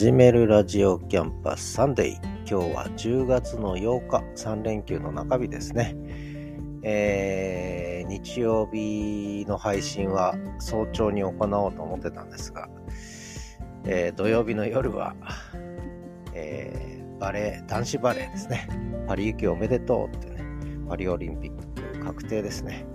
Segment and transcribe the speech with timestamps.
[0.00, 2.16] 始めるラジオキャンパスサンデー。
[2.50, 5.94] 今日は10月の8日、3連休の中日ですね。
[6.82, 11.38] えー、日曜日の配信は早朝に行おう
[11.74, 12.70] と思ってたんですが、
[13.84, 15.14] えー、土曜日の夜は、
[16.32, 18.70] えー、バレー、男子バレーですね。
[19.06, 20.42] パリ行きおめでとうってね、
[20.88, 22.86] パリオリンピック確定ですね。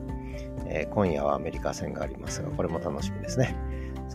[0.66, 3.56] え、今夜はアメリカ戦がありますが、これも楽しみですね。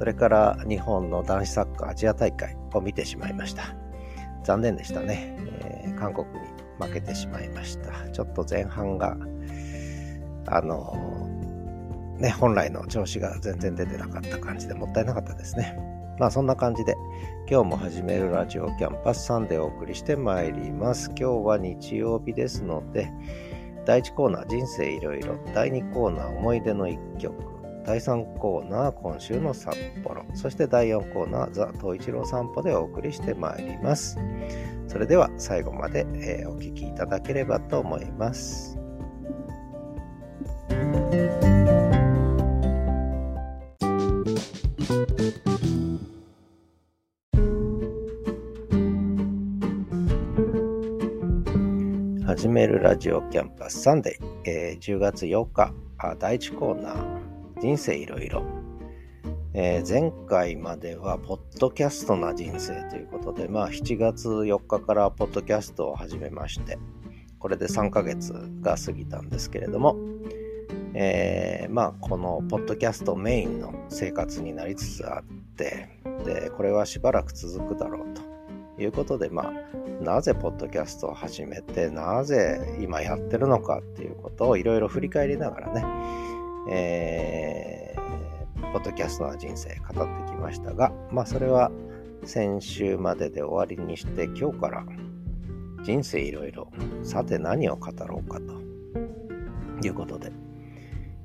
[0.01, 3.77] それから日本の男子サッカーアジア大会を見てしまいました。
[4.45, 5.37] 残念でしたね。
[5.63, 6.39] えー、韓国に
[6.79, 8.09] 負けてしまいました。
[8.09, 9.19] ちょっと前半が、
[10.47, 15.77] あのー、ね、本来の調子が全然出てなかった感じでもったいなかったですね。
[16.19, 16.97] まあそんな感じで
[17.47, 21.11] 今日も始めるラジオキャンパスサンデーをお送りしてまいります。
[21.11, 23.13] 今日は日曜日ですので、
[23.85, 27.60] 第1コーナー人生いろいろ、第2コーナー思い出の一曲、
[27.91, 30.25] 第3コーナー今週の札幌。
[30.35, 34.17] そして第4コーナーザ・東一郎散歩でお送りしてまいります。
[34.87, 38.79] それでは最後まで、えー、お聴きいただければと思います。
[52.25, 55.75] 始めるラジオキャンパスサンデー、えー、10月8日
[56.21, 57.30] 第1コーナー。
[57.61, 58.43] 人生いろいろ。
[59.53, 66.79] えー、前回までは、ポッドキャストな人生ということで、まあ、7月4日からポッドキャストを始めまして、
[67.39, 69.97] これで3ヶ月が過ぎたんですけれども、
[70.95, 75.25] えー、まあ、このポッドキャストメインの生活になりつつあっ
[75.57, 75.89] て、
[76.25, 78.23] で、これはしばらく続くだろうと
[78.83, 85.85] いうことで、まあ、なぜポッドキャストを始めて、なぜ今やってるのかっていうことをいろいろ振り返りながらね、
[86.69, 91.71] えー、ポッドキャストな人生語ってきましたが、まあそれは
[92.25, 94.85] 先週までで終わりにして、今日から
[95.83, 96.71] 人生いろいろ、
[97.03, 100.31] さて何を語ろうかということで、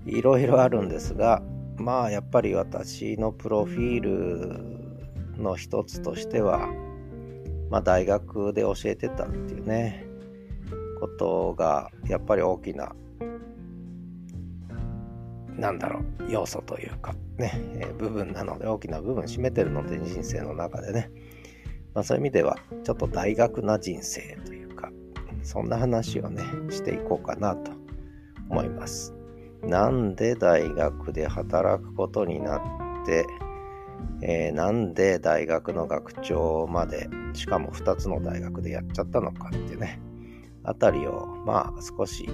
[0.06, 1.41] いろいろあるんですが、
[1.78, 6.69] まあやっぱり私のプロフィールの一つとしては、
[7.69, 10.06] まあ大学で教えてたっていうね、
[11.00, 12.96] ことがやっぱり大きな
[15.58, 21.10] なんだろう、要素というか、ね、えー、部分なので、大きな部分占めてるので、人生の中でね。
[21.94, 24.92] まあ、そういう意味では、ちょっと大学な人生というか、
[25.44, 27.72] そんな話をね、していこうかなと
[28.50, 29.14] 思います。
[29.64, 33.26] なんで大学で働くことになって、
[34.22, 40.00] えー、なんで大学の学長まで、しかも2つの大学でやっちゃったのかってね、
[40.64, 42.30] あたりを、まあ少し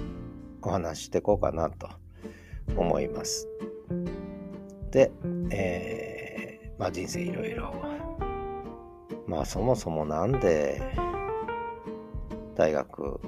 [0.62, 1.88] お話していこうかなと
[2.76, 3.48] 思います。
[4.90, 5.10] で、
[5.50, 7.72] えー、まあ人生いろいろ。
[9.26, 10.82] まあそもそもなんで
[12.54, 13.20] 大学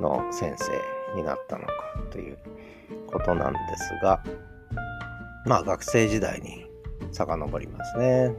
[0.00, 1.72] の先生になったのか
[2.10, 2.38] という
[3.06, 4.22] ことなんですが、
[5.44, 6.66] まあ学生時代に
[7.12, 8.32] 遡りますね。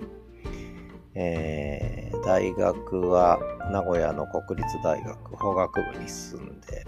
[1.15, 3.39] えー、大学は
[3.71, 6.85] 名古屋の国立大学法学部に進んで、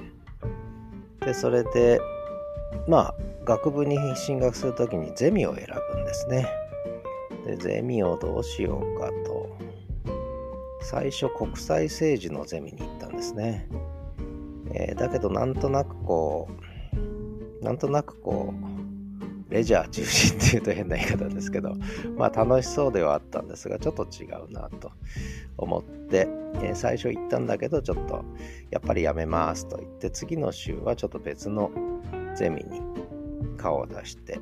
[1.25, 1.99] で、それで
[2.89, 6.47] まあ学部に進学するときにゼミを選ぶんですね。
[7.45, 9.55] でゼミをどうしようかと
[10.81, 13.69] 最初国際政治のゼミに行ったんですね。
[14.73, 16.49] えー、だけどなんとなくこ
[17.61, 18.53] うなんとなくこ
[19.47, 21.75] うレジャー中心っていうと変な言い方ですけど
[22.17, 24.91] まあ楽しそうではあったんですがちょっと違うなと
[25.57, 28.25] 思って、えー、最初行ったんだけどちょっと
[28.71, 31.71] やっぱりやめますと言って次の週はちょっと別の
[32.35, 32.81] ゼミに
[33.57, 34.39] 顔を出して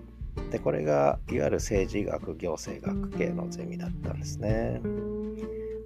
[0.52, 4.82] でこれがいわゆる政治学行政学系のゼミだったんですね。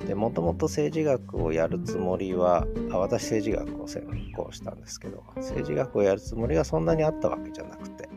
[0.05, 8.09] でもともと政治学をやるつもりはあ私政治学を専攻したんですけど政治学をやるつもりがそんなにあったわけじゃなくて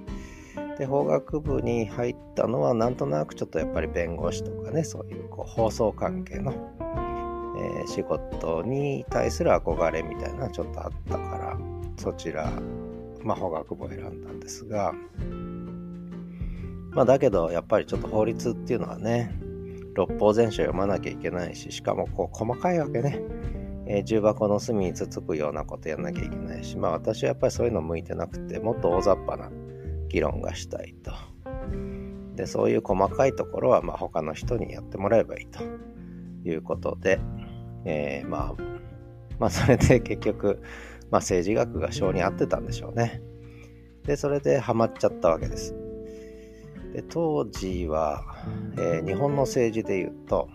[0.78, 6.52] で法学部に入ったのはなんとなくちょっとやっぱり弁護士とかねそういうこう放送関係の、
[7.58, 11.58] えー、仕事に対する憧れみたいなのがちょっとあったから
[11.96, 12.50] そちら
[13.24, 14.92] まあ、法学部を選んだんですが、
[16.92, 19.34] まあ、だけどやっぱりちょっと法律っていうのはね
[19.94, 23.20] 六法全書読まなきゃいけないししかもこう細かいわけね、
[23.86, 29.50] えー、重箱の隅につつくようなことやんなきゃいけないしまあ私はやっぱりそういうの向いてなくてもっと大雑把な
[30.08, 31.12] 議論がしたいと。
[32.36, 35.60] でそういう細かいところはまあ他の人にやってもらえばいいと。
[36.44, 37.20] いうことで、
[37.84, 38.62] えー、まあ
[39.38, 40.62] まあそれで結局
[41.14, 43.22] まあ、政治学が性に合ってたんでしょうね。
[44.04, 45.72] で、それでハマっちゃったわけです。
[46.92, 48.24] で当時は、
[48.76, 50.48] えー、日本の政治で言うと、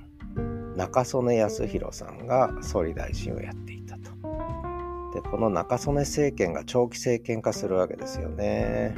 [0.76, 4.12] 中曽根康弘さんが総理大臣をやっていたと。
[5.14, 8.94] でこの中曽根政権が長期政権化するわけですよね。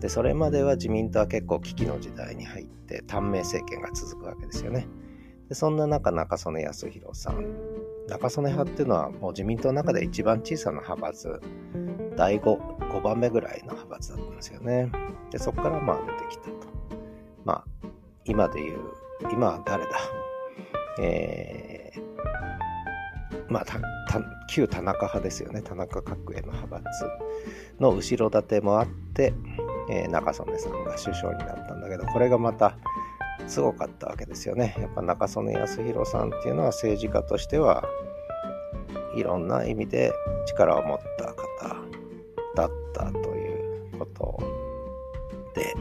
[0.00, 4.86] でそれまでは自民党は結構危機の時代に入って短命政権が続くわけですよね。
[5.48, 7.44] でそんな中中曽根康弘さん
[8.08, 11.40] 中曽根派っていうのはもう自民党の中で一番小さな派閥
[12.16, 12.58] 第 5,
[12.90, 14.90] 5番目ぐらいの派閥だったんですよね。
[15.30, 16.52] でそこからまあ出てきたと。
[17.44, 17.64] まあ
[18.24, 18.78] 今で言う
[19.32, 19.90] 今は誰だ？
[21.00, 22.02] えー、
[23.48, 23.64] まあ
[24.50, 26.84] 旧田中派ですよね田中角栄の派閥
[27.80, 29.32] の後ろ盾もあって、
[29.90, 32.76] えー、中曽根さんが首相になったんだけどこれがまた
[33.46, 34.76] すごかったわけですよね。
[34.78, 37.88] やっぱ中曽根康弘さんっていうのは政治家としては
[39.14, 40.12] いろんな意味で
[40.46, 41.76] 力を持った方
[42.54, 44.42] だったということ
[45.54, 45.74] で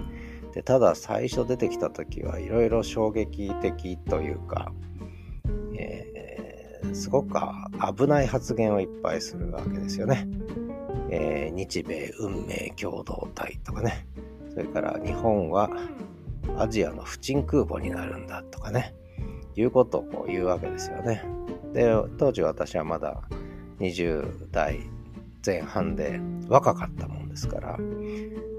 [0.54, 4.72] でただ最初出てきた時はいろいろ衝撃的というか、
[5.78, 7.39] えー、すごく
[7.98, 10.28] 危ない発言をいっぱいするわけですよね。
[11.10, 14.07] えー、日米運命共同体とかね
[14.54, 15.69] それから日本は
[16.57, 18.94] アジアの不沈空母になるんだとかね、
[19.56, 21.24] いうことをこう言うわけですよね。
[21.73, 23.21] で、当時私はまだ
[23.79, 24.79] 20代
[25.45, 27.77] 前半で若かったもんですから、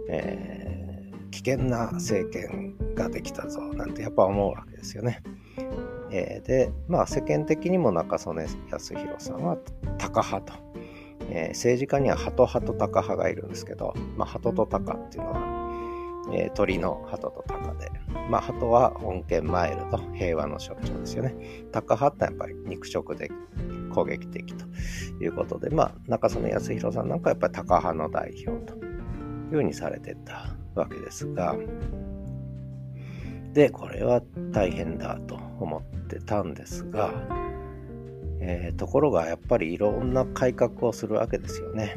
[0.08, 5.22] えー、危険な政権ができたぞなんてやっぱ思うわけですよね。
[6.10, 9.56] えー、で、まあ世間的にも中曽根康弘さんは
[9.98, 10.58] タカ派と、
[11.30, 15.51] えー、政治家にはハト派とタカ派がいるんですけど、まあ、ハトとタカっていうのは
[16.32, 17.90] えー、鳥の鳩と鷹で、
[18.30, 21.34] まあ、鳩は恩恵マイルド、平和の象徴ですよね。
[21.72, 23.30] 鷹派ってやっぱり肉食で
[23.92, 24.64] 攻撃的と
[25.22, 31.56] いうことで、まあ、中曽根康弘さんなんかやっぱり鷹派の代表というふうにされてたわけですが、
[33.52, 37.12] で、これは大変だと思ってたんですが、
[38.40, 41.96] えー、ところがやっぱりいろんな改革をするわけですよね。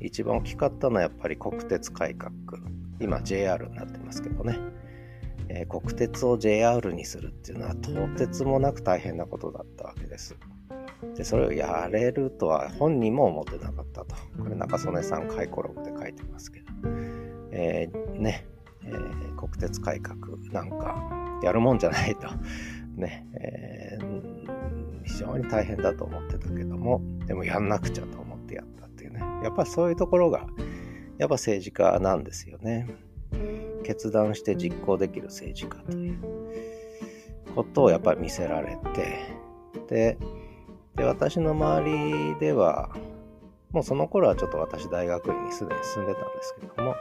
[0.00, 2.32] 一番大きかったのはやっぱり国鉄改革。
[3.00, 4.58] 今 JR になってますけどね、
[5.48, 10.36] えー、国鉄を JR にするっていうのはとてつもなく大変なことだったわけです。
[11.14, 14.16] でそれをやれるとは本人も思ってなかったと。
[14.38, 16.66] これ中曽根さん回顧録で書いてますけど。
[17.52, 18.46] えー、ね、
[18.84, 20.16] えー、国鉄改革
[20.52, 22.28] なんかやるもんじゃないと。
[22.96, 29.20] ね、えー、非常に大変だと思ってたけども、でもやんなくちゃと思ってやったっていうね。
[29.42, 30.46] やっぱりそういうところが
[31.18, 32.88] やっぱ政治家なんですよね。
[33.84, 36.18] 決断して実行できる政治家という
[37.54, 39.18] ことをやっぱり見せられて、
[39.88, 40.18] で、
[40.96, 42.90] で私の周りでは、
[43.70, 46.94] もうその頃はちょっと私大学院にすでに進んでたんですけども、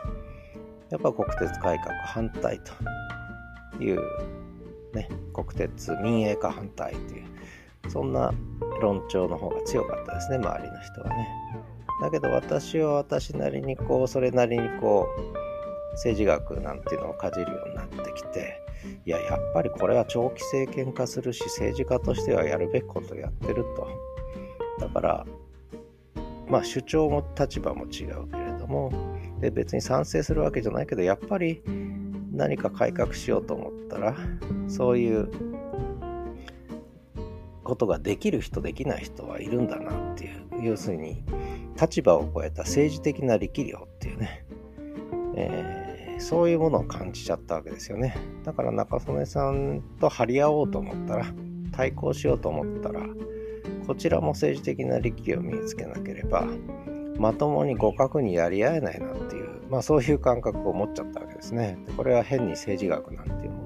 [0.89, 2.59] やっぱ国鉄改革反対
[3.77, 4.01] という、
[4.94, 7.25] ね、国鉄民営化反対という、
[7.89, 8.33] そんな
[8.81, 11.64] 論調の方が強かったですね、周りの人はね。
[12.01, 18.62] だけど私は私なりにこうそれなりにこう政治学なんていうのをかじるようになってきて
[19.06, 23.88] いややっぱりこれは長期政権化するし政治家としてはやるべきことをやってると。
[24.79, 25.25] だから
[26.48, 28.91] まあ主張も立場も違うけれども
[29.39, 31.62] で別に賛成するわけじゃないけどやっぱり
[32.31, 34.15] 何か改革しようと思ったら
[34.67, 35.29] そういう
[37.65, 41.24] ことができる人できない人はいるんだなっていう要するに
[41.79, 44.45] 立場を超えた政治的な力量っていうね、
[45.36, 48.15] えー、そういうものを感じちゃったわけですよね。
[48.45, 51.25] だから中曽根さんと張り合おうと思ったら、
[51.74, 53.01] 対抗しようと思ったら、
[53.86, 56.48] こちらも政治的な力量を身につけなければ、
[57.17, 61.77] まともに互角にやり合えないなっていう、まあそういう感覚を持っちゃったわけですね。
[61.98, 63.64] これは変に政治学なんていうもの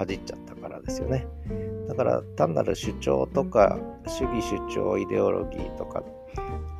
[0.00, 1.26] かじっちゃったからですよね。
[1.88, 6.02] だから単なる主張とか主義主張イデオロギーとか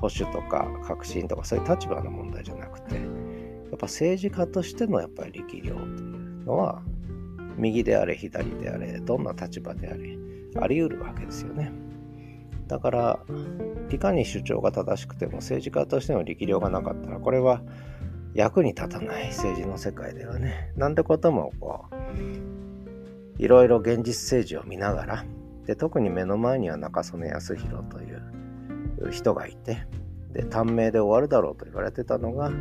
[0.00, 6.82] 保守とか革新とかそういう立場の問題じゃなくてやっぱ政治家としてのやっぱり力量というのは
[7.56, 10.16] 右であれ左であれどんな立場であれ
[10.62, 11.72] あり得るわけですよね
[12.68, 13.20] だから
[13.90, 17.60] いかに主張が正しくても政治家としての力量がなかったらこれは
[18.32, 22.49] 役に立たない政治の世界ではねなんてこともこう
[23.40, 25.24] いろいろ現実政治を見ながら
[25.64, 29.86] で特に目の前には中曽根康弘という人がいて
[30.30, 32.52] で短命で終わるだろうと言われてたのが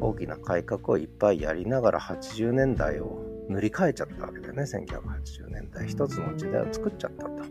[0.00, 4.64] 大きな改革をいっぱいやりながら80年代を塗り替えちゃったわけだよね。
[4.64, 7.42] 1980年代一つの時代を作っちゃったと。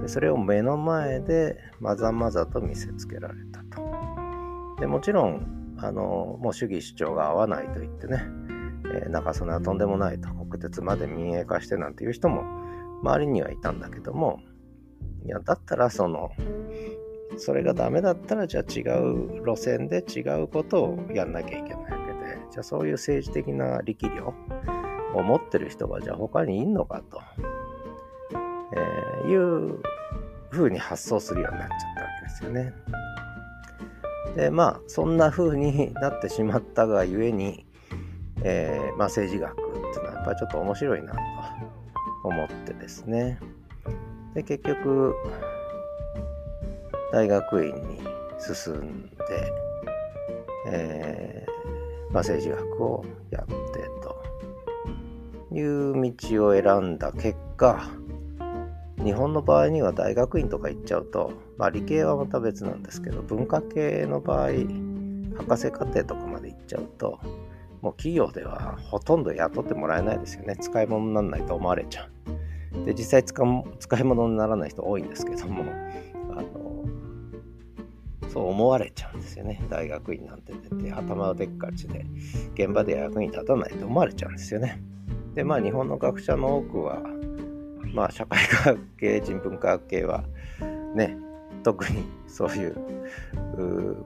[0.00, 3.82] でそれを目の前でまざまざと見せつけられたと。
[4.80, 8.24] でもちろんあのもう主義主張が合わないと言ってね、
[8.86, 12.42] えー、中曽根はとんでもないと国鉄まで民営化してなんていう人も
[13.02, 14.40] 周りにはいたんだけども、
[15.24, 16.30] いや、だったらその、
[17.36, 24.34] それがダメだったら、じゃあ違う路線で違うことをやんなきゃいけないわけで、じゃあそういう政治的な力量
[25.14, 27.20] を持ってる人が、じゃあ他にいんのかと、
[28.74, 29.80] えー、いう
[30.50, 32.74] ふうに発想するようになっちゃったわけですよね。
[34.36, 37.66] で、まあ、そんな風になってしまったがゆえに、
[38.44, 41.18] えー、まあ、政治学っていうのはやっぱりちょっと面白いなと
[42.24, 43.38] 思ってですね。
[44.34, 45.14] で、結局、
[47.12, 48.00] 大学院に
[48.38, 49.52] 進んで、
[50.66, 53.52] えー、まあ、政治学をやって
[54.02, 57.90] という道を選んだ結果、
[59.04, 64.50] 日本の場合には大学院とか行っちゃうと、まあ、理系はまた別なんですけど文化系の場合
[65.36, 67.18] 博士課程とかまで行っちゃうと
[67.82, 70.56] もう企業ではほとんど雇ってもらえないですよね。
[70.56, 72.84] 使い物にならないと思われちゃう。
[72.86, 75.64] で実際使い物にならない人多いんですけども
[76.30, 76.84] あの
[78.30, 79.60] そう思われちゃうんですよね。
[79.68, 82.06] 大学院なんて出て頭のでっかちで
[82.54, 84.80] 現場で役に立たないと思われちゃうんですよね。
[85.34, 87.02] でまあ日本の学者の多くは
[87.92, 90.24] まあ社会科学系人文科学系は
[90.94, 91.18] ね
[91.62, 92.76] 特にそういう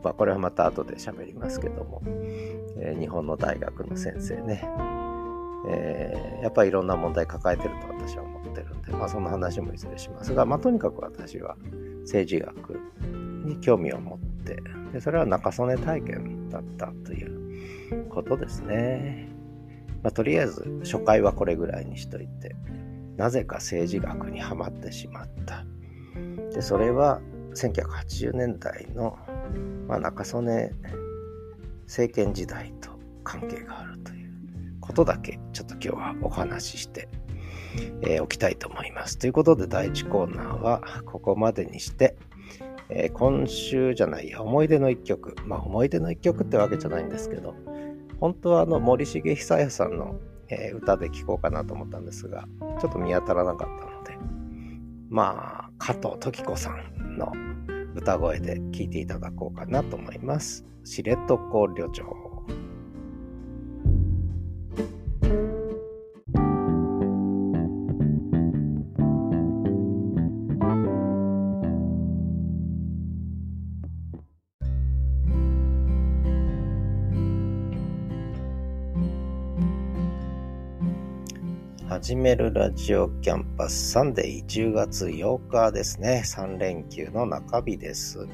[0.03, 2.03] まあ、これはまた後で喋りますけども、
[2.79, 4.69] えー、日本の大学の先生ね、
[5.69, 11.57] えー、やっぱりいろんな問題抱えてると私は思ってるんで、まあ、そんな話もいずれしますが、まあ、とにかく私は
[12.03, 12.81] 政治学
[13.45, 19.29] に興味を持ってでそれは中曽根体験だったということですね。
[20.03, 22.55] まあ、とりあえず初回はこれぐらいにしといて
[23.17, 25.65] なぜか政治学にはまってしまった。
[26.53, 27.21] でそれは
[27.57, 29.19] 1980年代の、
[29.89, 30.71] まあ、中曽根
[31.87, 32.91] 政権時代と
[33.25, 34.31] 関係があるという
[34.81, 37.09] ことだけちょっと今日はお話しして
[38.01, 39.19] えー、おきたいと思います。
[39.19, 42.17] ということで第1コーナーはここまでにして、
[42.89, 47.55] えー、今週じゃないや思い出の一曲まあ思い出の一曲ってわけじゃないんですけど
[48.19, 52.47] 本当はあの森重久彌さんのえー、歌で聴こうかなと思ったんですが、
[52.81, 53.96] ちょっと見当たらなかったので、
[55.09, 57.33] まあ、加藤時子さんの
[57.95, 60.65] 歌声で聴いていただこうかなと思います。
[60.85, 61.37] 知床
[61.75, 62.26] 旅情。
[81.97, 86.23] 始めるラジオキャンパスサンデー10月8日ですね。
[86.27, 88.29] 3連休の中日です。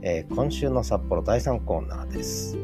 [0.00, 2.56] えー、今週の札幌第3コーナーです、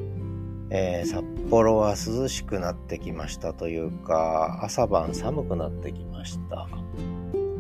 [0.71, 6.67] えー、札幌は涼しくなってきましたというか、朝晩寒くなってきました。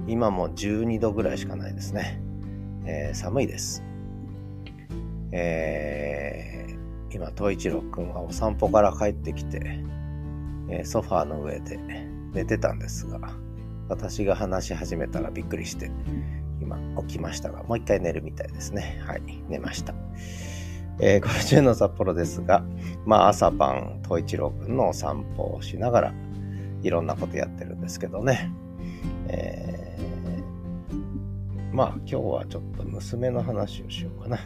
[0.06, 2.22] 今も12度ぐらいしかないですね。
[2.86, 3.84] えー、寒いです。
[5.30, 6.66] え
[7.12, 9.84] 今、東一郎くんはお散歩から帰ってきて、
[10.70, 12.05] えソファーの上で
[12.36, 13.18] 寝てたんですが、
[13.88, 15.90] 私が話し始めたらびっくりして、
[16.60, 19.00] 今起きましたが、もう一回寝るみたいですね。
[19.06, 19.94] はい、寝ました。
[21.00, 22.62] えー、今週の札幌ですが、
[23.06, 26.14] まあ朝晩、東一郎くんのお散歩をしながら、
[26.82, 28.52] いろんなことやってるんですけどね。
[29.28, 34.38] えー、まあ今日はちょっと娘の話をしようかな。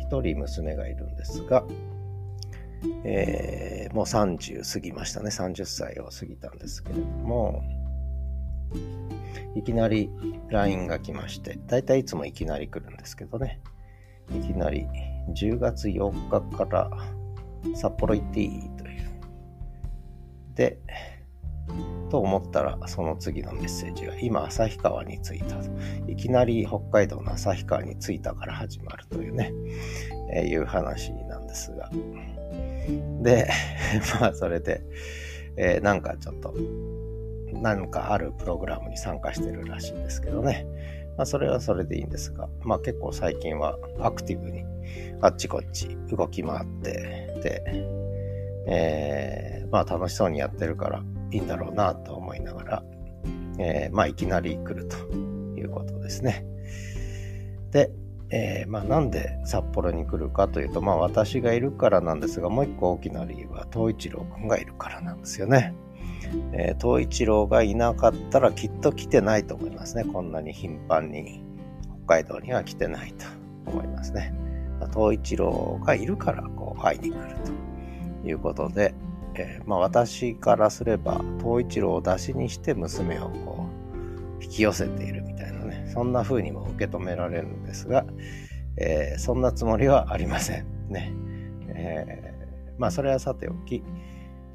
[0.00, 1.64] 一人娘がいるんですが、
[3.04, 5.30] えー、もう30過ぎましたね。
[5.30, 7.62] 30歳を過ぎたんですけれども、
[9.54, 10.10] いきなり
[10.48, 13.60] LINE が来まして、だいたいいつもいきなり来るんですけどね。
[14.30, 14.86] いきなり
[15.34, 16.90] 10月4日から
[17.74, 19.10] 札幌行っていいという。
[20.54, 20.78] で、
[22.10, 25.70] と思ったらその次のメッセージが今旭川に着いたと
[26.08, 29.52] いきなり北海道の旭川に着いたから始まるというね、
[30.32, 31.88] えー、いう話なんですが
[33.22, 33.48] で、
[34.20, 34.82] まあそれで、
[35.56, 36.54] えー、なんかちょっと、
[37.52, 40.66] なんかあるプログラムに参加してるらしいんですけどね。
[41.16, 44.64] まあそれはそれでいいんですが、まあ結構最近はアクティブに
[45.20, 46.90] あっちこっち動き回って、
[47.42, 47.62] で、
[48.66, 52.82] えー、まあ楽しそうにやってるからいいんだろうなと思いながら、
[53.58, 54.96] えー、まあいきなり来ると
[55.58, 56.46] いうことですね。
[57.70, 57.90] で、
[58.30, 65.74] えー、まあ、なんで札幌に来るかというと、まあ、私がいるからなんですが、もう一個大きな理由は、東一郎くんがいるからなんですよね。
[66.52, 70.04] えー、東一郎がいなかったらきっと来てないと思いますね。
[70.04, 71.42] こんなに頻繁に
[72.06, 73.26] 北海道には来てないと
[73.66, 74.32] 思いますね。
[74.92, 77.36] 東一郎がいるからこう会いに来る
[78.22, 78.94] ということで、
[79.34, 83.66] えー、まあ、私からすれば東一郎を出しにして娘をこ
[84.40, 85.49] う引き寄せているみたいな、
[85.92, 88.04] そんな風にも受け止められるんですが、
[88.76, 90.66] えー、そんなつもりはありません。
[90.88, 91.12] ね。
[91.68, 93.82] えー、まあそれはさておき。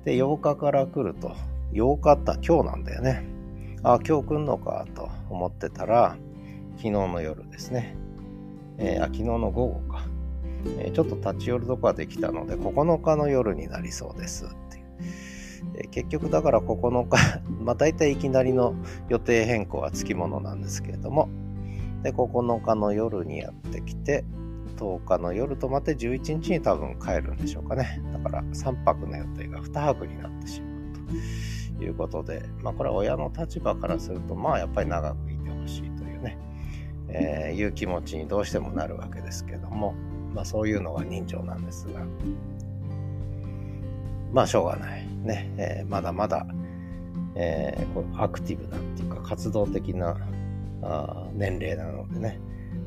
[0.03, 1.35] で、8日から来ると、
[1.73, 3.25] 8日って今日なんだよね。
[3.83, 6.17] あ、今日来んのかと思ってたら、
[6.77, 7.95] 昨日の夜ですね。
[8.77, 10.05] えー、あ、昨日の午後か。
[10.79, 14.47] え、ちょっと立ち寄るとこができたので、9日の夜になりそうです。
[15.73, 18.75] え、結局だから9日、 まあ大体いきなりの
[19.09, 21.29] 予定変更はつきものなんですけれども、
[22.03, 24.23] で、9日の夜にやってきて、
[24.77, 28.01] 10日の夜とまって11日に多分帰るんでしょうかね。
[28.13, 36.37] だから3泊の予定が2泊になってしまうということで、まあこれは親の立場からすると、まあやっぱり長くいてほしいというね、
[37.09, 39.95] えー、いう気持ちにどうしてもなるわけですけども、
[40.33, 42.05] まあそういうのが人情なんですが、
[44.33, 45.04] まあしょうがない。
[45.25, 46.45] ね、えー、まだまだ、
[47.35, 50.17] えー、こアクティブなっていうか活動的な
[50.81, 52.39] あ年齢なのでね、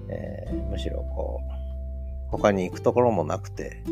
[0.09, 3.83] えー、むしろこう、他に行くところもなくて、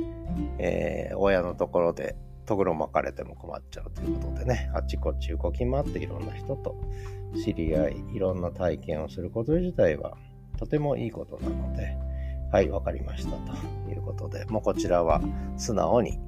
[0.59, 6.76] えー、親のところでとぐろ巻かれても困っちゃうということでね、あっちこっち動き回っていろんな人と
[7.45, 10.17] 知り合い、いろんな体験をすること自体は
[10.59, 11.97] とてもいいことなので、
[12.53, 15.21] はい、わかりましたということで、もうこちらは
[15.57, 16.19] 素直に、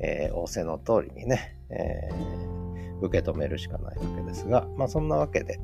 [0.00, 5.58] えー、仰せの通りにね、えー、受け止めるしかないわけですが、まあそんなわけで、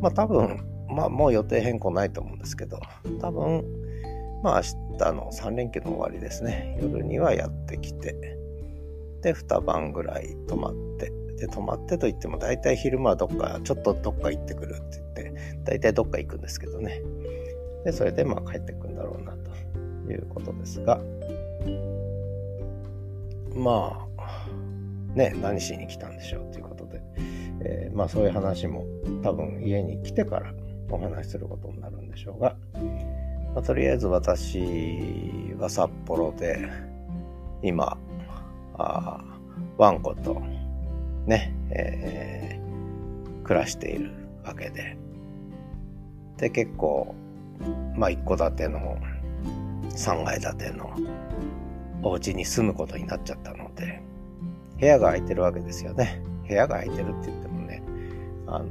[0.00, 2.80] まあ多分、まあもう予定変更ないと思うんですけど、
[3.20, 3.64] 多分、
[4.42, 8.14] まあ明日の3連休の終わりですね、夜にはやってきて、
[9.22, 17.00] で、2晩ぐらい泊まって、で、泊まってと言っても大体昼間はどっか、ちょっとどっか行ってくるって言って、大体どっか行くんですけどね。
[17.84, 21.00] で、それでまあ帰ってくんだろうなということですが、
[23.54, 24.07] まあ、
[25.18, 27.02] ね、何しに来たんでしょうということで、
[27.60, 28.86] えー、まあそういう話も
[29.24, 30.54] 多分家に来てから
[30.90, 32.56] お話しすることになるんでしょうが、
[33.52, 34.60] まあ、とりあえず私
[35.58, 36.68] は札幌で
[37.64, 37.98] 今、
[38.78, 39.24] あ
[39.76, 40.40] ワンコと
[41.26, 44.12] ね、えー、暮らしている
[44.44, 44.96] わけで、
[46.36, 47.16] で、結構、
[47.96, 48.96] まあ一戸建ての
[49.90, 50.94] 3階建ての
[52.04, 54.00] お家に住むことになっちゃったので、
[54.78, 56.22] 部屋が空いてるわけですよね。
[56.46, 57.82] 部屋が空いてるって言ってもね、
[58.46, 58.66] あの、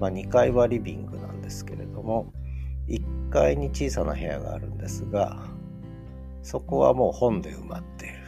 [0.00, 2.32] まあ2階はリビングなんですけれども、
[2.88, 5.38] 1階に小さな部屋があるんですが、
[6.42, 8.18] そこはもう本で埋まっている。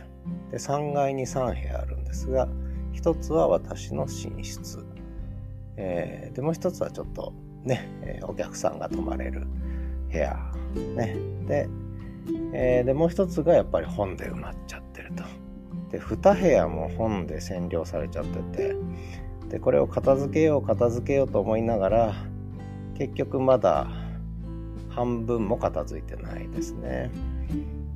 [0.50, 2.48] で、3階に3部屋あるんですが、
[2.94, 4.85] 1つは私の寝室。
[5.76, 7.33] えー、で、もう1つはちょっと
[7.64, 9.46] ね、えお客さんが泊まれる
[10.11, 10.37] 部屋。
[10.96, 11.16] ね。
[11.46, 11.68] で、
[12.53, 15.24] えー、で、もう1つがやっぱり本で埋まっちゃってると。
[15.90, 18.76] で、2部屋も本で占領されちゃってて、
[19.48, 22.14] で、これを片付けよう、片付けようと思いながら、
[22.94, 23.88] 結局まだ
[24.90, 27.11] 半分も片付いてないですね。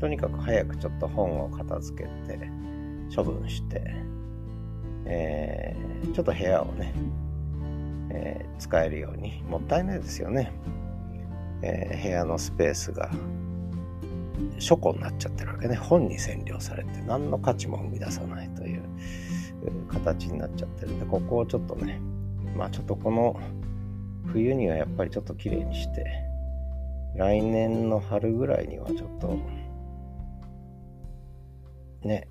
[0.01, 2.51] とにかく早くちょっと本を片付けて
[3.15, 3.83] 処分して、
[5.07, 6.93] えー、ちょっと部屋をね、
[8.11, 9.43] えー、使えるように。
[9.49, 10.53] もったいないですよね、
[11.63, 13.11] えー、部屋のスペースが。
[14.59, 18.83] 書庫になっちゃってるわけね本に占領されて何の価値も生み出さないという
[19.89, 22.01] 形になっちゃってるんでここをちょっとね
[22.57, 23.41] まあちょっとこの
[24.27, 26.25] 冬にはやっぱりちょっと綺麗にして
[27.17, 29.39] 来年の春ぐらいにはちょっと、
[32.03, 32.29] ね、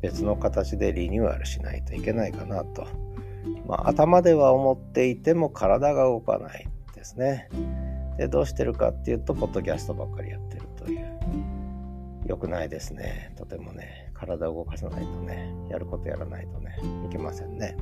[0.00, 2.86] 別の形でリニューアルしないといけないかなと。
[3.66, 7.48] まあ、頭では思っていても体が動かないですね。
[8.16, 10.51] で、どうしてるかっていうと、ポッドキャストばっかりやって。
[12.26, 13.32] 良くないですね。
[13.36, 17.76] とてもね、体を動かさないとね、やることやらないとね、いけませんね。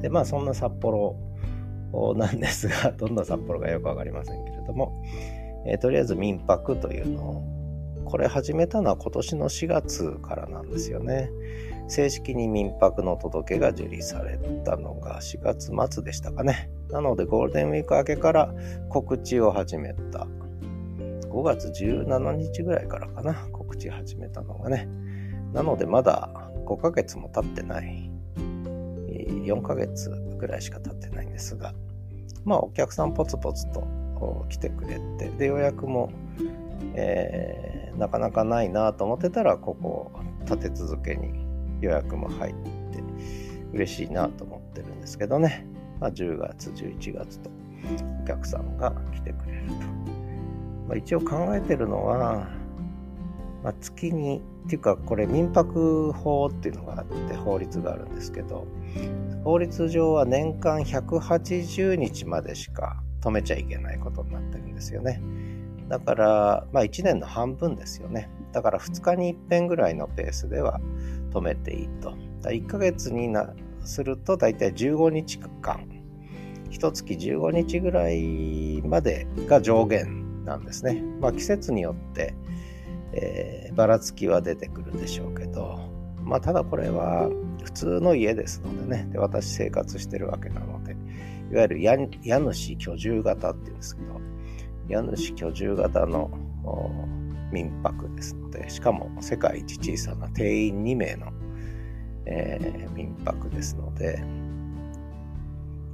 [0.00, 1.16] で、まあそんな札幌
[2.16, 5.02] なんですが、 どんな札幌かよくわかりませんけれども、
[5.66, 7.42] えー、とりあえず民泊というのを、
[8.04, 11.30] これ始めたのは今年の4月からなんですよね。
[11.88, 16.70] 正式に民泊の届けが受理されたのが4月末でしたかね。
[16.90, 18.54] なのでゴールデンウィーク明けから
[18.88, 20.26] 告知を始めた。
[21.36, 24.88] 5月17日ぐらいからかな、告知始めたのがね。
[25.52, 26.30] なのでまだ
[26.64, 28.10] 5ヶ月も経ってない。
[29.44, 31.74] 4ヶ月ぐらいしか経ってないんですが、
[32.46, 33.86] まあお客さんポツポツと
[34.48, 36.10] 来てくれて、で予約も、
[36.94, 40.12] えー、なかなかないなと思ってたら、ここ
[40.46, 41.46] 立て続けに
[41.82, 43.02] 予約も入って
[43.74, 45.66] 嬉しいなと思ってるんですけどね、
[46.00, 47.50] まあ、10月、11月と
[48.22, 50.05] お客さんが来てくれると。
[50.88, 52.48] まあ、一応考えてるのは、
[53.62, 58.66] まあ、月にっていうかこれ民泊法っていうのがあって法律があるんですけど
[59.44, 65.20] 法律上は年間180日までしか止めちゃいけないことになってるんですよね。
[65.88, 68.28] だから、まあ1年の半分ですよね。
[68.52, 70.80] だから2日に1遍ぐらいのペースでは
[71.32, 72.10] 止めていいと。
[72.42, 75.88] だ1ヶ月になすると大体15日間、
[76.70, 81.02] 1月15日ぐらいまでが上限なんですね。
[81.20, 82.34] まあ季節によって、
[83.12, 85.78] えー、ばらつきは出てくるでしょうけど、
[86.22, 87.28] まあただこれは
[87.64, 90.96] 普通の家ですのでね、で私生活してるわけなので、
[91.52, 91.96] いわゆる家
[92.38, 94.20] 主居住型っていうんですけど、
[94.88, 96.30] 家主居住型の
[97.52, 101.32] 民泊ですので、しかも世界一小さな定員2名の、
[102.26, 104.22] えー、民泊ですので、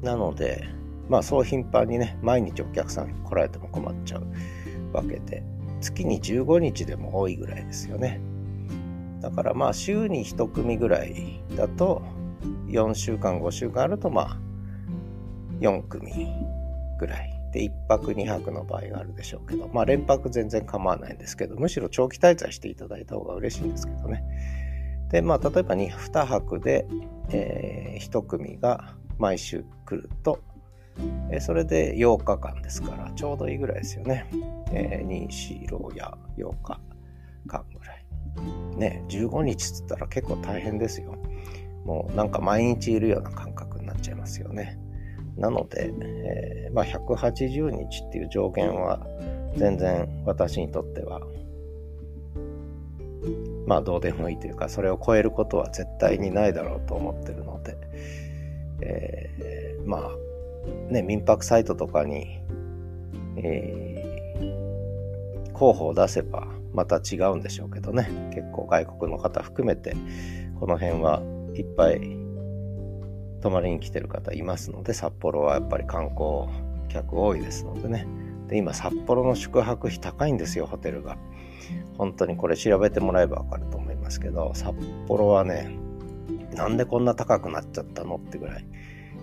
[0.02, 0.66] なので、
[1.08, 4.26] まあそう頻繁にね、毎日お客さん来られても困っちゃう
[4.92, 5.42] わけで、
[5.80, 8.20] 月に15日でも多いぐらいですよね。
[9.20, 12.02] だからまあ週に1組ぐらいだと、
[12.68, 14.38] 4週間、5週間あるとまあ
[15.60, 16.28] 4組
[16.98, 17.32] ぐらい。
[17.52, 24.24] で、1泊2泊の場合があるでしょうけど、まあ連泊全然構わないんですけど、むしろ長期滞在していただいた方が嬉しいんですけどね。
[25.10, 26.86] で、まあ例えば 2, 泊で、
[27.28, 30.40] えー、1組が毎週来ると、
[31.30, 34.26] え、それで8日間ですから、ちょうどいいぐらいですよね。
[34.72, 36.80] えー、2、4、6や8日
[37.46, 38.04] 間ぐらい。
[38.76, 41.14] ね、15日っつったら結構大変ですよ。
[41.84, 44.78] もうなんか毎日いるような感覚になっちゃいますよね。
[45.36, 49.06] なので、えー、まあ、180日っていう上限は
[49.56, 51.20] 全然私にとっては
[53.66, 57.76] まあどうでもいいというかそれを超えることは絶対にないだろうと思ってるので、
[58.80, 60.10] えー、まあ
[60.90, 62.40] ね民泊サイトとかに、
[63.36, 69.94] えー、候補を出せばまた違うんでしょうけどね結構外国の方含めて
[70.58, 71.22] この辺は
[71.54, 72.22] いっぱい
[73.42, 76.46] 泊まりに来てる方いますので、札幌はやっぱり観光
[76.88, 78.06] 客多いですのでね。
[78.48, 81.18] で、今札幌の宿泊費高いんですよ、ホテルが。
[81.98, 84.74] 本当にこれ調べてもらえばわかると思いますけど、札
[85.08, 85.76] 幌はね、
[86.54, 88.66] なんでこんな高くなっちゃったのってぐらい、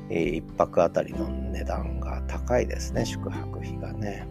[0.10, 4.28] えー、一泊あたりの値段が高いですね、宿泊費がね。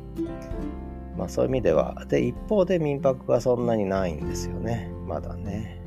[1.17, 5.81] まあそういう意味では、で、一方で民泊がそんなにないんですよね、まだね。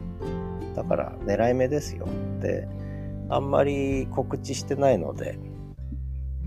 [0.76, 2.08] だから狙い目ですよ。
[2.40, 2.68] で、
[3.30, 5.40] あんまり告知してないので、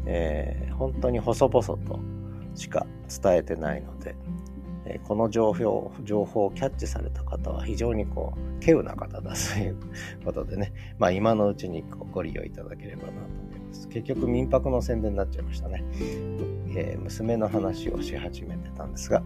[0.07, 1.79] えー、本当に細々と
[2.55, 2.87] しか
[3.23, 4.15] 伝えてないので、
[4.87, 9.77] え、この情報情報をキャッチされた方は非常にこう稀有な方だという
[10.25, 13.89] ことでね、 まあ、今のうちにご利用いただければなと思います。
[13.89, 15.85] 結局民泊の宣伝になっちゃいましたね。
[16.77, 19.23] えー、娘の話をし始めてたんですが、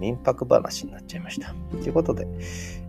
[0.00, 1.54] 民泊話になっちゃいました。
[1.70, 2.26] ということで、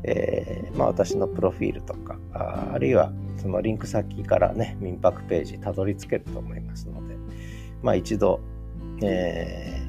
[0.04, 7.16] えー、まあ私のプロフィールとか、ああるいはそのリンク先からね、民泊ページたどり着けると思いますので、
[7.82, 8.40] まあ一度、
[9.04, 9.81] えー、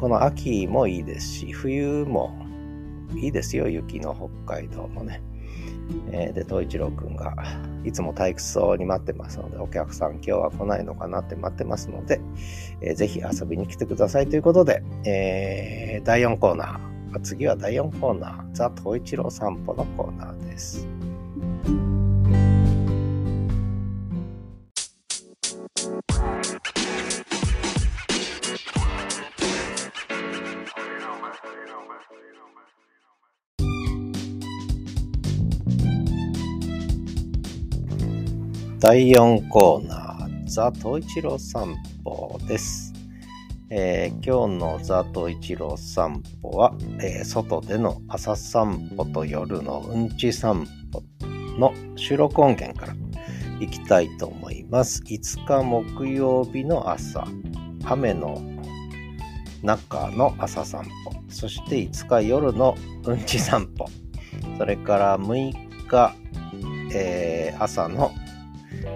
[0.00, 2.34] この秋もいいですし、冬も
[3.14, 5.20] いいですよ、雪の北海道もね。
[6.10, 7.36] えー、で、東一郎くんが
[7.84, 12.18] いつも退屈そうに待ってますので、お客さん今日は来ないのかなって待ってますので、
[12.80, 20.88] えー、ぜひ遊びに来てくださいということで、えー、第4コーナー、次は第4コーナー、ザ・東一郎散歩のコーナーです。
[38.80, 42.94] 第4コーナー、ザ・トイチロー散歩です。
[43.68, 51.02] えー、今日のザ・トイチロー散歩は、えー、外での朝散歩と夜のうんち散歩
[51.58, 52.94] の収録音源から
[53.60, 55.02] 行きたいと思います。
[55.02, 57.26] 5日木曜日の朝、
[57.84, 58.42] 雨の
[59.62, 63.84] 中の朝散歩、そして5日夜のうんち散歩、
[64.56, 65.52] それから6
[65.86, 66.14] 日、
[66.94, 68.10] えー、朝の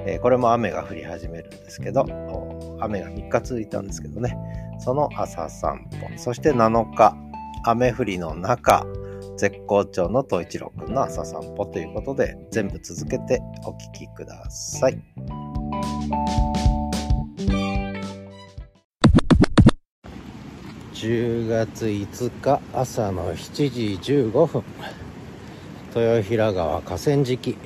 [0.06, 2.04] えー、これも雨が降り始めるんですけど、
[2.80, 4.36] 雨が3日続いたんですけどね、
[4.78, 7.16] その朝散歩、そして7日、
[7.64, 8.86] 雨降りの中、
[9.36, 15.02] 絶好調の東一郎くんの朝散歩ということで、全部続けてお聴きください。
[20.92, 24.62] 10月5日朝の7時15分。
[25.94, 27.56] 豊平川河川敷。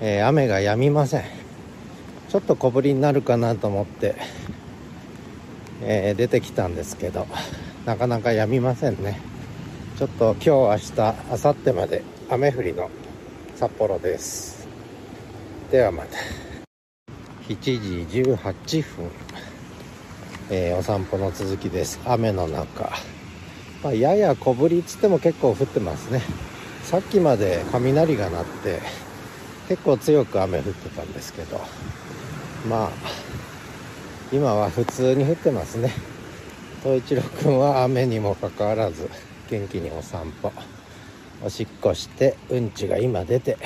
[0.00, 1.24] えー、雨が止みません。
[2.28, 4.14] ちょっと小降りになるかなと思って、
[5.82, 7.26] えー、出てきたんですけど
[7.86, 9.18] なかなか止みませんね。
[9.96, 10.92] ちょっと今日明日
[11.30, 12.90] 明後日まで雨降りの
[13.56, 14.68] 札幌です。
[15.70, 16.18] ではまた。
[17.48, 19.10] 7時18分、
[20.50, 21.98] えー、お散歩の続きです。
[22.04, 22.92] 雨の中、
[23.82, 26.20] まあ、やや小降りっつっても結構降ってますね。
[26.84, 28.80] さっきまで雷が鳴って
[29.68, 31.60] 結構強く雨降ってたんですけど
[32.68, 32.90] まあ
[34.32, 35.92] 今は普通に降ってますね。
[36.82, 39.10] 東一郎くんは雨にもかかわらず
[39.50, 40.52] 元気にお散歩
[41.42, 43.58] おしっこしてうんちが今出て、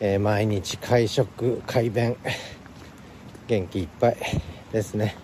[0.00, 2.16] えー、毎日会食快便
[3.46, 4.16] 元気いっぱい
[4.72, 5.16] ですね、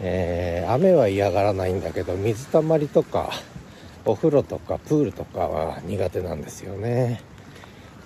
[0.00, 3.30] えー、雨は嫌がらないんだけど水たまりとか
[4.04, 7.29] お風呂とかプールとかは苦手なんですよね。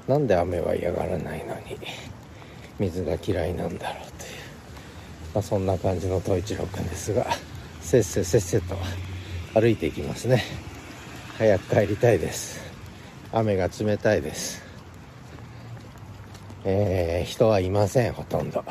[0.08, 1.78] なんで雨は嫌がらないのに
[2.78, 4.32] 水が嫌いなんだろうという、
[5.34, 7.26] まあ、そんな感じの東一郎くんですが
[7.80, 8.76] せっせせっせと
[9.54, 10.42] 歩いていきますね。
[11.38, 12.60] 早く帰りたいです。
[13.32, 14.62] 雨が冷たいです。
[16.64, 18.64] えー、人はいませんほとんど。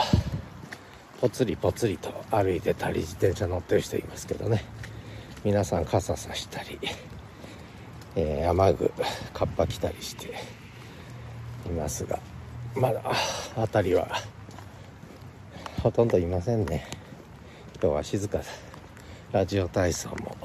[1.22, 4.66] ぽつりぽつりと歩いてたり自転車乗ってる人いますけどね。
[5.44, 6.80] 皆さん傘さしたり
[8.16, 8.92] えー、雨具
[9.34, 10.34] カッパ着たりして
[11.66, 12.20] いますが。
[12.76, 13.02] まだ
[13.56, 14.08] 辺りは
[15.82, 16.88] ほとんどいませんね。
[17.82, 18.40] 今日は静か。
[18.40, 18.44] だ
[19.32, 20.38] ラジオ体操も。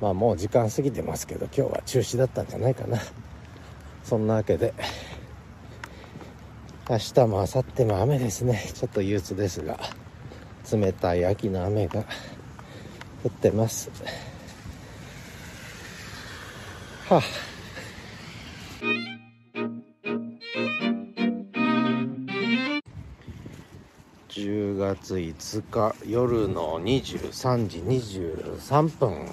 [0.00, 2.98] まあもう時間過ぎてますけど今日は中止だったんじゃないかな。
[4.04, 4.74] そんなわけで
[6.88, 8.70] 明日も明後日も雨ですね。
[8.74, 9.78] ちょっと憂鬱ですが
[10.70, 12.04] 冷たい秋の雨が
[13.24, 13.90] 降ってます。
[17.08, 17.55] はあ。
[25.06, 29.24] 月5日夜の23時23分。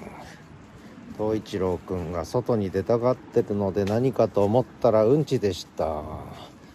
[1.18, 6.04] 東一郎くんが外に出たがってるので何かと思ったらうんちでした。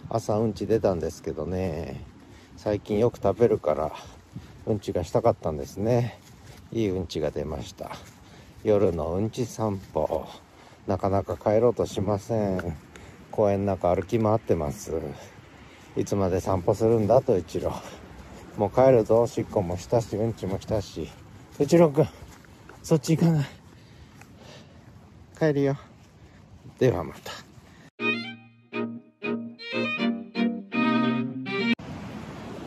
[0.10, 2.04] 朝うんち出たんですけどね。
[2.58, 3.94] 最近よく食べるから
[4.66, 6.20] うんちがしたかったんですね。
[6.74, 7.92] いいうんちが出ました。
[8.66, 10.28] 夜のうんち散歩。
[10.88, 12.78] なかなか帰ろうとしません。
[13.32, 14.92] 公園の中歩き回ってます。
[15.96, 17.72] いつまで散歩するんだと一郎。
[18.60, 19.22] もう帰るぞ。
[19.22, 21.10] おしっこもしたしうんちもしたし。
[21.62, 22.10] 一郎くん
[22.84, 23.45] そっち行かない。
[25.39, 25.78] 帰るよ。
[26.78, 27.32] ではまた。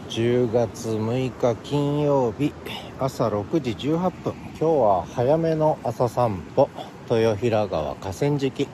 [0.09, 2.55] 10月6日金曜日
[2.99, 4.33] 朝6時18分。
[4.33, 6.71] 今日は早めの朝散歩
[7.11, 8.67] 豊平川河川敷。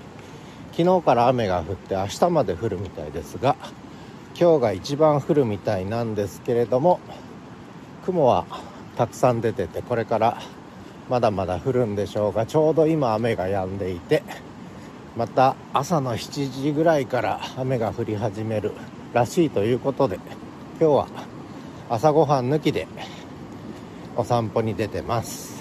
[0.70, 3.56] 昨日から雨が降って明日まで降るみたいですが
[4.40, 7.00] 今日が一番降るみたいなんですけれども
[8.04, 8.46] 雲は
[8.96, 10.40] たくさん出ててこれから
[11.08, 14.22] まだまだ降るんでしょうがちょうど今雨が止んでいて
[15.16, 18.74] また朝の7時ぐらいから雨が降り始める
[19.12, 20.20] らしいということで
[20.80, 21.08] 今日は
[21.90, 22.86] 朝ごはん抜きで
[24.14, 25.58] お散歩に出てます。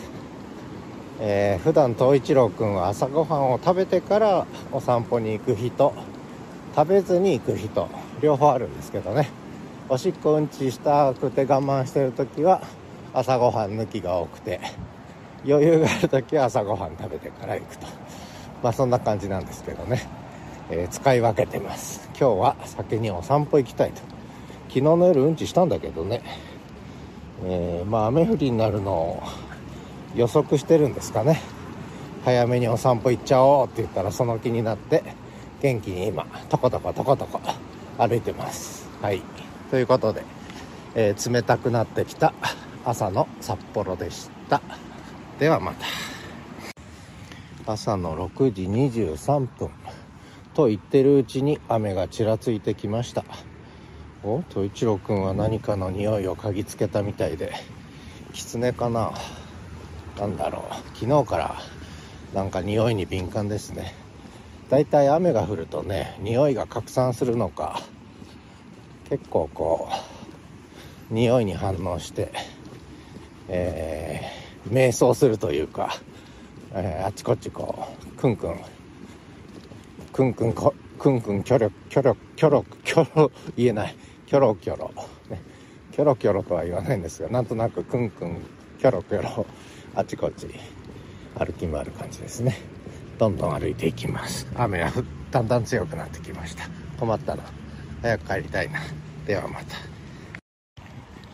[1.19, 5.95] えー、普段東一郎くんは朝ごはんを食べてからお散歩に行く日と
[6.75, 7.89] 食べずに行く日と
[8.21, 9.29] 両方あるんですけどね。
[9.89, 12.61] おしっこうんちしたくて我慢してる時は
[13.13, 14.59] 朝ごはん抜きが多くて
[15.45, 17.87] 余裕がある時は朝ごはん食べてから行くと。
[18.61, 20.07] まあそんな感じなんですけどね、
[20.69, 22.09] えー、使い分けてます。
[22.19, 24.01] 今日は先にお散歩行きたいと。
[24.67, 26.21] 昨日の夜うんちしたんだけどね、
[27.45, 29.23] えー、まあ雨降りになるのを
[30.15, 31.39] 予測してるんですかね。
[32.25, 35.01] 早めにお散歩行っちゃおうって言ったらその気になって
[35.61, 37.39] 元気に今トコトコトコトコ
[37.97, 38.87] 歩いてます。
[39.01, 39.21] はい。
[39.71, 40.23] ということで、
[40.95, 42.33] えー、冷たくなってきた
[42.85, 44.61] 朝の札幌でした。
[45.39, 45.85] ではまた。
[47.71, 49.69] 朝の6時23分。
[50.53, 53.23] と言ってるうちに雨がちらついてきました。
[54.23, 57.53] おと一郎くんは何かの匂いを嗅ぎつけたみたいで。
[58.33, 59.11] 狐かな。
[60.19, 60.97] なんだろう。
[60.97, 61.55] 昨日から
[62.33, 63.93] なんか匂いに敏感ですね。
[64.69, 67.81] だいたい雨が降るとね匂いが拡散するのか
[69.09, 69.89] 結構こ
[71.11, 72.31] う匂いに反応して
[73.49, 75.95] えー、瞑想するというか、
[76.73, 78.59] えー、あちこちこうクンクン
[80.11, 83.95] クンクンこクンクンキョロキョロキョロキョロ言えない。
[84.25, 84.91] キョロキョロ、
[85.29, 85.41] ね、
[85.93, 88.41] キョロキョロとは言わないんですがなんとなくクンクン
[88.77, 89.45] キョロキョロ
[89.95, 90.47] あちこち
[91.39, 92.76] 歩き回る感じですね。
[93.17, 94.47] どんどん歩いていきます。
[94.55, 94.91] 雨が
[95.31, 96.65] だんだん強くなってきました。
[96.99, 97.43] 困ったな
[98.01, 98.79] 早く帰りたいな。
[99.25, 99.77] ではまた。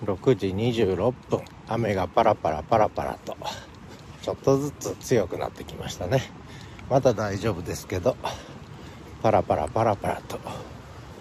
[0.06, 1.42] 6時26分。
[1.68, 3.36] 雨がパラパラパラパラと。
[4.22, 6.22] ちょっとずつ強くなってきましたね。
[6.90, 8.16] まだ大丈夫ですけど。
[9.22, 10.40] パラパラパラパラと。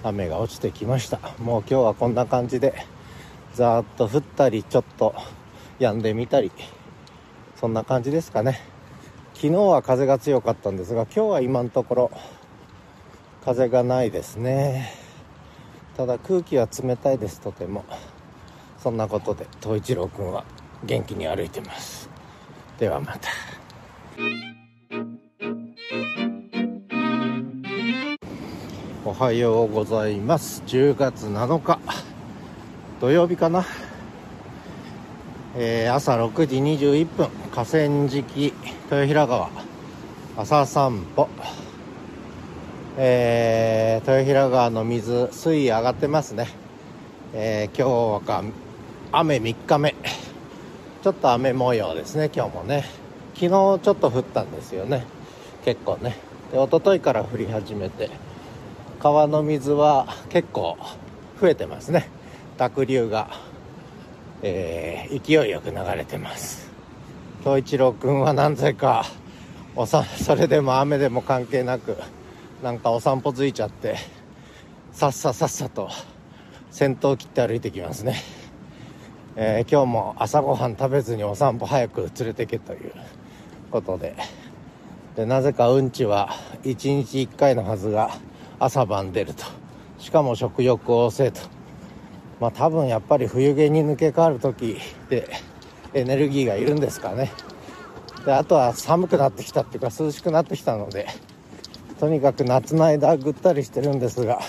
[0.05, 1.18] 雨が落ちてきました。
[1.38, 2.75] もう今日はこんな感じで
[3.55, 5.14] ざーっと降ったりちょっと
[5.79, 6.53] 止んでみたり。
[7.57, 8.72] そんな感じですかね。
[9.43, 12.11] 昨日は風が強かったんですが今日は今のところ
[13.45, 14.93] 風がないですね。
[15.97, 17.85] ただ空気は冷たいですとても。
[18.79, 20.45] そんなことで東一郎くんは
[20.85, 22.09] 元気に歩いてます。
[22.79, 23.31] ではまた。
[29.05, 30.63] おはようございます。
[30.69, 31.81] 10月7日。
[33.01, 33.65] 土曜日かな。
[35.55, 39.51] えー、朝6時21分河川敷豊平川
[40.35, 41.29] 朝散歩。
[42.97, 46.49] えー、豊平川の水水位上がってますね、
[47.35, 48.45] えー、今日は
[49.12, 49.95] 雨3日目。
[51.03, 52.85] ちょっと雨模様ですね今日もね。
[53.35, 55.05] 昨日ちょっと降ったんですよね。
[55.67, 56.17] 結構ね。
[56.51, 58.09] で一昨日から降り始めて
[59.01, 60.79] 川の水は結構
[61.38, 62.09] 増えてますね。
[62.57, 63.53] 濁流が。
[64.43, 66.71] えー、勢いよく流れてます。
[67.45, 69.05] 東一郎君は何故か
[69.75, 71.97] おさそれでも雨でも関係なく
[72.63, 73.97] なんかお散歩ついちゃって
[74.93, 75.89] さっささっさと
[76.71, 78.17] 先頭切って歩いてきますね、
[79.37, 82.93] えー、今日も朝ごはん食べずにお散歩早く連れてけという
[83.71, 84.17] ことで。
[85.17, 86.31] でなぜかうんちは
[86.63, 88.11] 1日1回のはずが
[88.59, 89.45] 朝晩出ると。
[89.99, 91.62] しかも食欲旺盛と。
[92.43, 94.77] まあ多分やっぱり冬毛に抜け変わる時
[95.09, 95.31] で
[95.95, 97.31] エネルギーがいるんですかね。
[98.27, 101.07] であとは寒くなってきたっていうか涼しくなってきたので
[102.01, 104.41] とにかく夏の間ぐったりしてるんですが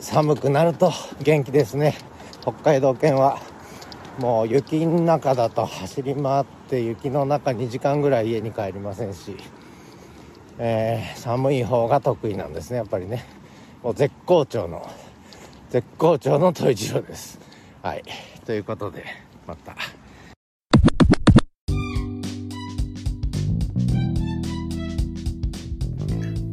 [0.00, 0.92] 寒くなると
[1.24, 1.96] 元気ですね。
[2.42, 3.40] 北海道犬は
[4.20, 9.36] もう雪の中だと走り回って雪の中2時間ぐらい家に帰りませんし、
[10.58, 13.24] えー、寒い方が得意なんですねやっぱりね。
[13.82, 14.88] もう絶好調の
[15.70, 17.38] 絶好調のトイジロです。
[17.82, 18.04] はい。
[18.46, 19.04] ということで、
[19.46, 19.74] また。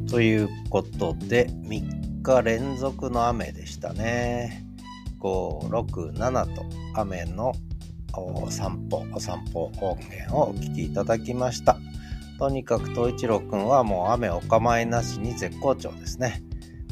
[0.10, 4.66] ということで、3日連続の雨でしたね。
[5.20, 7.54] 5、6、7と雨の
[8.14, 11.78] お散歩、お散歩音源をお聞きいただきました。
[12.40, 16.44] とにかく東一郎くんはもう雨お構いなしに絶好調ですね。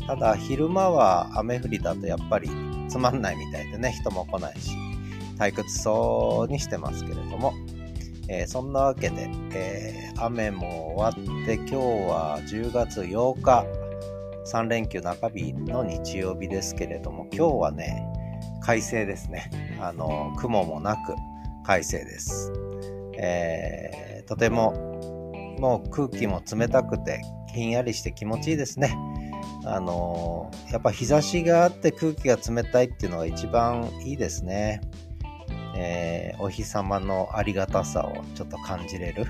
[0.10, 2.50] ただ昼間は雨降りだとやっぱり
[2.88, 4.72] つまんないみたいでね人も来ないし
[5.38, 7.54] 退屈そうにしてますけれども、
[8.28, 13.67] えー、そんなわけで、えー、雨も終わって今日は10月8日
[14.52, 18.04] 3連休中日の日曜日ですけれども今日はね
[18.63, 19.52] 快晴ですね。
[19.80, 21.13] あの雲もなく
[21.63, 22.52] 快晴です、
[23.19, 24.74] えー、とても
[25.60, 27.22] もう空気も冷たくて
[27.54, 28.98] ひんやりして気持ちいいですね。
[29.65, 34.82] あのー、やっぱ日差しがあって空気が冷たいっていうのが一番いいですね。
[35.75, 39.28] えー、お日様のありがたさをちょっと感じれる、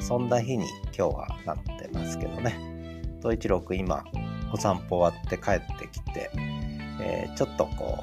[0.00, 2.74] そんな日に今日はなってますけどね。
[3.20, 4.04] 東一郎くん今
[4.52, 6.30] お散歩終わって帰ってきて、
[7.00, 7.98] えー、ちょっとこ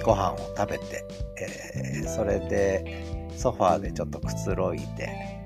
[0.00, 1.04] うご飯を食べて、
[1.40, 3.02] え、それで
[3.36, 5.42] ソファーでちょっとくつろいで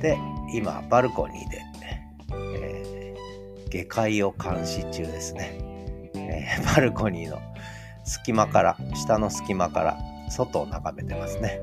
[0.00, 0.18] で
[0.52, 1.62] 今バルコニーで
[3.70, 5.58] 下界を監視中ですね。
[6.14, 7.40] えー、バルコニーの
[8.04, 9.98] 隙間から、下の隙間から
[10.30, 11.60] 外を眺めてますね。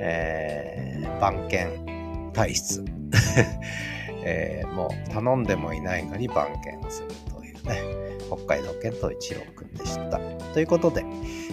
[0.00, 2.84] えー、番犬体質。
[4.24, 7.82] えー、もう頼んでもいないのに番犬をするというね、
[8.28, 10.18] 北海道犬と一郎くんでした。
[10.54, 11.04] ということで、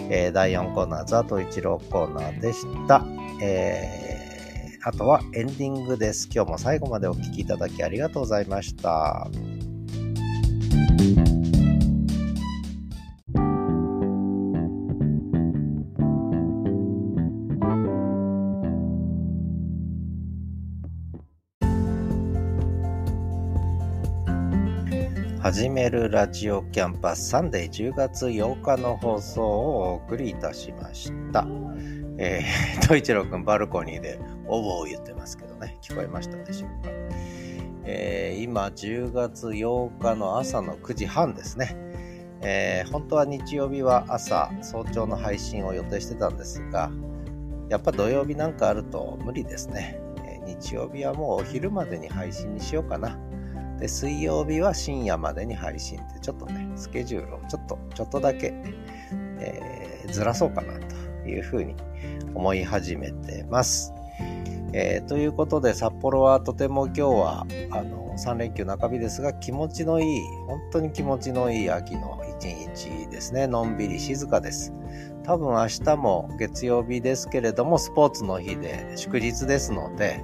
[0.08, 3.04] えー、第4コーナーザと一郎コーナーでした。
[3.42, 6.28] えー、あとはエンディングです。
[6.32, 9.28] 今日も最後までお聴きいただきありがとうございました。
[25.52, 31.44] 始めるラジオキャンパスサンデー10月8日の放送をお送りいたしました。
[32.18, 36.90] えー、東 一郎君バルコニーでおぼを言ってますけどね、聞こえましたでしょうか？
[37.82, 41.74] えー、今10月8日の朝の9時半ですね。
[42.42, 46.92] えー、本当は日曜日は朝早朝の配信を予定してたんですが、
[47.68, 49.98] やっぱ土曜日なんかあると無理ですね。
[50.24, 53.18] え、日曜日はもうお昼までに配信にしようかな。
[53.80, 58.54] で、水曜日は深夜までに配信ってちょっとね、スケジュールをちょっと、ちょっとだけ、
[59.40, 60.74] えー、ずらそうかな
[61.22, 61.74] というふうに
[62.34, 63.92] 思い始めてます。
[64.72, 73.46] えー、ということで札幌はとても今日はあの3連休中日ですが気持ちのいい本当に気持ちのいい秋の一日ですね。
[73.46, 74.72] のんびり静かです。
[75.24, 80.22] 多分明日も月曜日ですけれどもスポーツの日で祝日ですので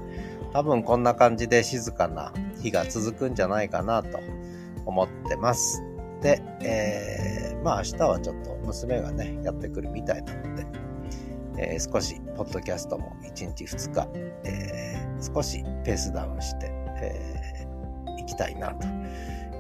[0.52, 2.32] 多分こんな感じで静かな
[2.66, 4.18] 日が続くんじゃないかなと
[4.84, 5.82] 思ってます
[6.22, 10.66] で、えー、まあ明日はちょっと娘がねやってくるみたいなので
[11.58, 14.06] えー、少し、ポッドキャストも1日2日、
[14.44, 16.66] えー、少しペースダウンして、
[17.00, 18.86] えー、行きたいなと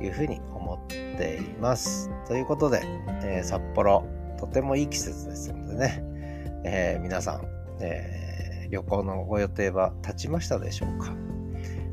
[0.04, 2.10] いうふうに思っています。
[2.26, 2.82] ということで、
[3.24, 4.04] え札幌、
[4.38, 6.04] とてもいい季節ですのでね、
[6.64, 7.46] え皆さん、
[7.80, 8.26] えー
[8.70, 11.14] 旅行のご予定は立ちましたでしょうか、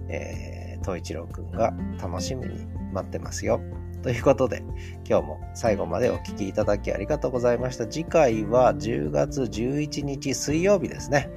[0.09, 3.60] えー、東一郎くんが楽しみに待ってますよ。
[4.04, 4.64] ということで、
[5.08, 7.88] 今日も最後までお聴きいただきありがとうございました。
[7.88, 11.30] 次回は10月11日水曜日ですね。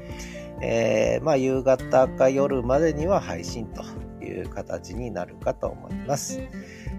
[0.60, 3.84] えー、まあ、夕方か夜までには配信と
[4.24, 6.40] いう形になるかと思います。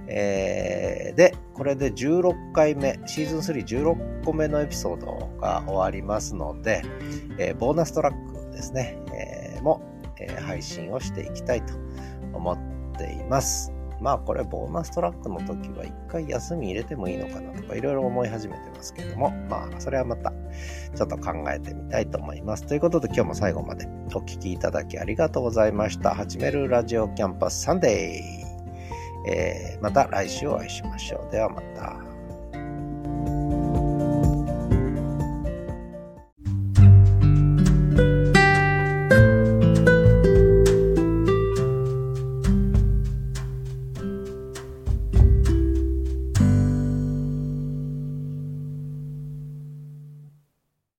[0.07, 6.81] えー、で、これで16回目、シーズン316個目のエピソードが終わりますので、
[7.37, 9.81] えー、ボーナストラックですね、えー、も、
[10.19, 11.73] え配信をしていきたいと
[12.37, 12.57] 思っ
[12.97, 13.73] ています。
[13.99, 20.31] まあこれボーナストラックの時は一回休み入れてもいいのかなとかいろいろ思い始めてますけども、まあそれはまた
[20.95, 22.65] ちょっと考えてみたいと思います。
[22.65, 26.13] ということで今日も最後までお聴きいただきありがとうございました。
[26.13, 28.47] はじめるラジオキャンパスサンデー。
[29.29, 31.31] えー、また来週お会いしましょう。
[31.31, 32.06] ではまた。